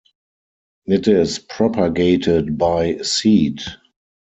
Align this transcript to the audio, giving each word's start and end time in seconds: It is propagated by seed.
It 0.87 1.07
is 1.07 1.37
propagated 1.37 2.57
by 2.57 2.97
seed. 3.03 3.61